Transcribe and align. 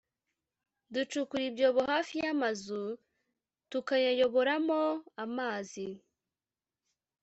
ducukura 0.93 1.43
ibyobo 1.49 1.81
hafi 1.91 2.13
y’amazu 2.23 2.81
tukayayoboramo 3.69 4.81
amazi 5.25 5.87